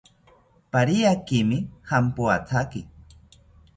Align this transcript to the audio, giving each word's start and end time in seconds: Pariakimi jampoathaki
Pariakimi 0.75 1.59
jampoathaki 1.91 2.85